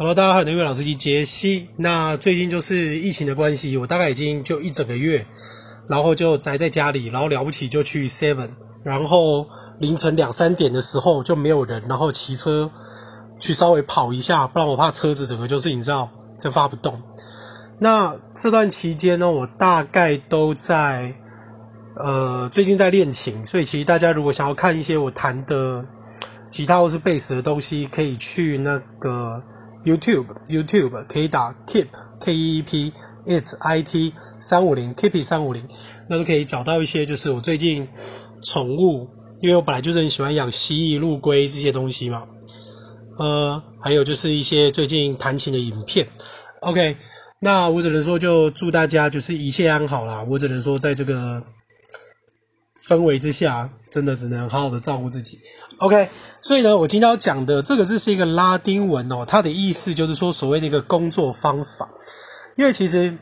[0.00, 1.68] Hello，大家好，我是老司机杰西。
[1.76, 5.26] 那最近就是疫情的关系，我大概已经就一整个月，
[5.88, 8.48] 然后就宅在家里，然后了不起就去 Seven，
[8.82, 9.46] 然后
[9.78, 12.70] 凌晨两三点的时候就没有人，然后骑车
[13.38, 16.08] 去稍微跑一下，不然我怕车子整个就是你知道，
[16.38, 16.98] 就发不动。
[17.78, 21.14] 那这段期间呢，我大概都在
[21.96, 25.84] 呃最近在练琴，所以其实大家如果想要看一些我弹的
[26.48, 29.42] 吉他或是贝斯的东西，可以去那个。
[29.84, 31.86] YouTube YouTube 可以打 Keep
[32.20, 32.92] K E E P
[33.26, 35.66] It I T 三五零 Keep It 三五零，
[36.08, 37.88] 那就可以找到一些就是我最近
[38.42, 39.08] 宠物，
[39.40, 42.26] 因为我本来就是很喜欢养蜥蜴、陆龟这些东西嘛，
[43.18, 46.06] 呃，还有就是一些最近弹琴的影片。
[46.60, 46.96] OK，
[47.40, 50.24] 那我只能说就祝大家就是一切安好啦。
[50.28, 51.42] 我只能说在这个
[52.88, 55.40] 氛围之下，真的只能好好的照顾自己。
[55.78, 56.08] OK，
[56.42, 61.88] 所以呢，我今天要讲的这个字是一个拉丁文哦，它的意思就是说所谓的一个工作方法。
[62.56, 63.16] 因为其实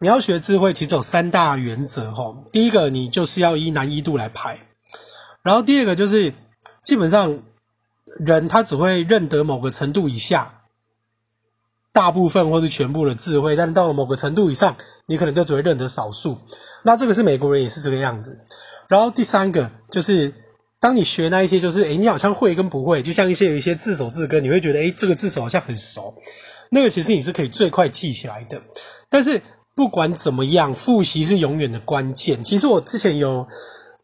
[0.00, 2.44] 你要学智慧，其实有三大原则哈、哦。
[2.52, 4.56] 第一个，你就是要依难易度来排；
[5.42, 6.32] 然后第二个就是
[6.80, 7.42] 基本上
[8.20, 10.60] 人他只会认得某个程度以下
[11.92, 14.76] 大部分或是全部的智慧，但到了某个程度以上，
[15.06, 16.38] 你可能就只会认得少数。
[16.84, 18.38] 那这个是美国人也是这个样子。
[18.92, 20.32] 然后第三个就是。
[20.82, 26.12] 当你学那一些，就是诶，你好像会跟不会，就像一些有一些字首字根，你会觉得诶，这个字首好像很熟，
[26.72, 28.60] 那个其实你是可以最快记起来的。
[29.08, 29.40] 但是
[29.76, 32.42] 不管怎么样，复习是永远的关键。
[32.42, 33.46] 其实我之前有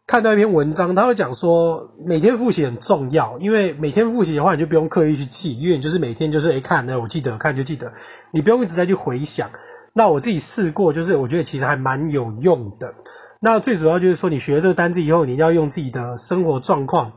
[0.09, 7.93] 看到一篇文章，他会讲说每天复习很重要，因为每天复习的话，你就不用刻意去记，因为你就是每天就是诶看，那我记得看就记得，
[8.33, 9.51] 你不用一直在去回想。
[9.93, 12.95] 那我自己试过，就是我觉得其实还蛮有用的。
[13.43, 17.13] 那最主要就是说，你学了这个单字以后，你要用自己的生活状况，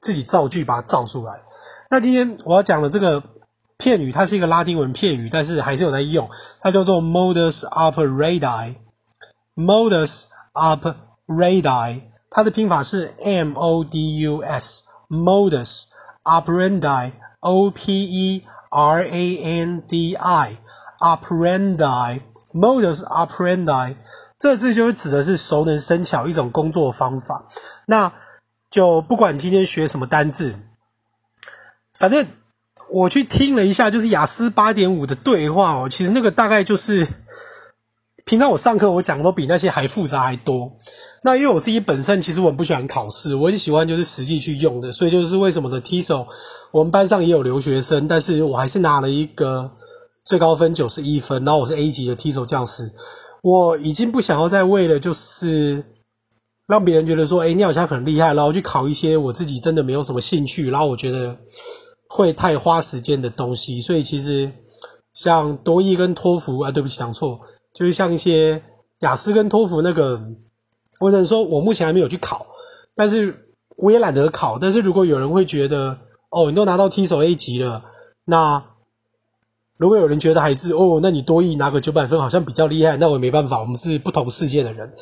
[0.00, 1.32] 自己造句把它造出来。
[1.90, 3.20] 那今天我要讲的这个
[3.78, 6.30] 片语，它是一个拉丁文片语，但是还是有在用，
[6.60, 8.76] 它叫做 modus operandi。
[9.56, 15.84] modus operandi，它的拼法是 m o d u s，modus
[16.24, 23.96] operandi，o p e r a n d i，operandi，modus operandi。
[24.38, 27.44] 这字就是指的是熟能生巧一种工作方法。
[27.86, 28.12] 那
[28.70, 30.54] 就不管今天学什么单字，
[31.94, 32.26] 反正
[32.90, 35.88] 我去听了一下，就是雅思八点五的对话哦。
[35.90, 37.08] 其实那个大概就是
[38.28, 40.70] 平常我上课我讲的都比那些还复杂还多。
[41.22, 46.26] 那因为我自己本身其实我很不喜欢考试，我很喜欢就是实际去用的，所以就是为什么的 TESOL
[46.70, 49.70] 我们班上也有留学生，但是我还是拿了一个
[50.26, 52.92] 最高分九十一分，然后我是 A 级的 TESOL 教师。
[53.42, 55.82] 我已经不想要再为了就是
[56.66, 61.34] 让别人觉得说，诶，你好像很厉害，然后去考一些我自己真的没有什么兴趣，然后我觉得
[62.10, 63.80] 会太花时间的东西。
[63.80, 64.52] 所以其实
[65.14, 67.40] 像多益跟托福啊，对不起，讲错，
[67.78, 68.60] 就是像一些
[69.00, 70.20] 雅思跟托福那个，
[70.98, 72.46] 我只能说我目前还没有去考，
[72.96, 74.58] 但是我也懒得考。
[74.58, 75.96] 但是如果有人会觉得，
[76.30, 77.84] 哦，你都拿到 T 手 A 级了，
[78.24, 78.64] 那。
[79.78, 84.92] 如果有人觉得还是哦，那你多一拿个九百分好像比较厉害，那我也没办法，我们是不同世界的人。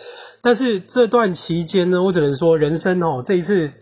[0.43, 3.73] 但是这段期间呢，我只能说人生哦，这一次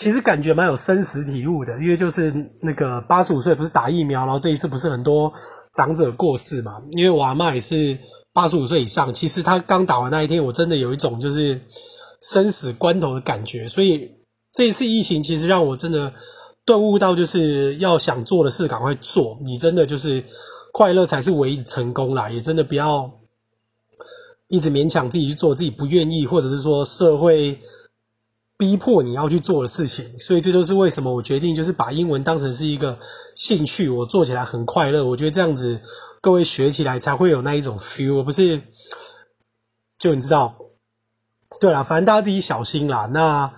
[0.00, 5.30] 其实感觉蛮有生死体悟的，因为就是那个八十五岁不是打疫苗，然后这一次不是很多
[5.74, 7.98] 长者过世嘛，因为我阿嬷也是
[8.32, 11.60] 八十五岁以上，其实她刚打完那一天，我真的有一种就是
[12.22, 14.10] 生死关头的感觉，所以
[14.54, 16.12] 这一次疫情其实让我真的。
[16.66, 20.22] 顿悟到就是要想做的事赶快做，你真的就是
[20.72, 23.10] 快乐才是唯一的成功啦，也真的不要
[24.46, 27.58] 一直勉强自己去做自己不愿意，或者是说社会
[28.60, 30.18] 逼迫你要去做的事情。
[30.18, 32.98] 所以这就是为什么我决定就是把英文当成是一个
[33.34, 35.02] 兴趣，我做起来很快乐。
[35.06, 35.80] 我觉得这样子
[36.20, 38.60] 各位学起来才会有那一种 feel，而不是
[39.98, 40.54] 就你知道，
[41.58, 43.06] 对啦，反正大家自己小心啦。
[43.06, 43.50] 那。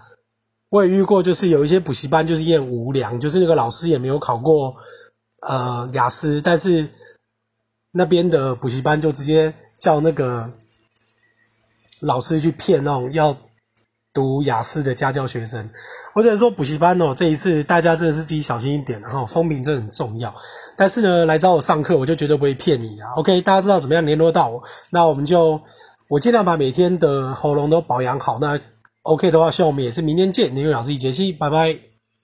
[0.72, 4.74] 我也遇过，就是有一些补习班就是也很无良，就是那个老师也没有考过
[5.42, 6.88] 呃雅思，但是
[7.90, 10.50] 那边的补习班就直接叫那个
[12.00, 13.36] 老师去骗那种要
[14.12, 15.68] 读雅思的家教学生。
[16.14, 20.34] 我只能说补习班哦，这一次大家真的是自己小心一点，然后风评真的很重要。
[20.76, 23.10] 但是呢，来找我上课，我就绝对不会骗你啊。
[23.16, 24.62] OK，大家知道怎么样联络到我？
[24.90, 25.60] 那我们就
[26.08, 28.38] 我尽量把每天的喉咙都保养好。
[28.40, 28.58] 那
[29.02, 30.54] OK 的话，希望我们也是明天见。
[30.54, 31.91] 林玉老师一杰西，拜拜。